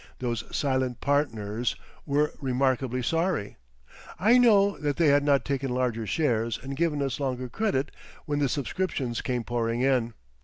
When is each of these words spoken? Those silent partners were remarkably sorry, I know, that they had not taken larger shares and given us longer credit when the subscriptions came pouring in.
Those 0.17 0.43
silent 0.49 0.99
partners 0.99 1.75
were 2.07 2.33
remarkably 2.41 3.03
sorry, 3.03 3.57
I 4.19 4.39
know, 4.39 4.75
that 4.79 4.97
they 4.97 5.09
had 5.09 5.23
not 5.23 5.45
taken 5.45 5.69
larger 5.69 6.07
shares 6.07 6.57
and 6.59 6.75
given 6.75 7.03
us 7.03 7.19
longer 7.19 7.47
credit 7.49 7.91
when 8.25 8.39
the 8.39 8.49
subscriptions 8.49 9.21
came 9.21 9.43
pouring 9.43 9.81
in. 9.81 10.15